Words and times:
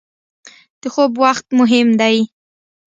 •د 0.81 0.83
خوب 0.93 1.11
وخت 1.23 1.45
مهم 1.59 1.87
دی. 2.01 2.17